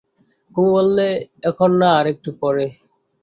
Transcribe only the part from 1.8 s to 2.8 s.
না, আর একটু পরে।